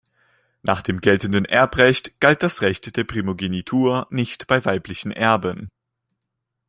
[0.63, 5.69] Nach dem geltenden Erbrecht galt das Recht der Primogenitur nicht bei weiblichen Erben.